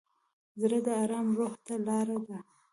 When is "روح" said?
1.37-1.53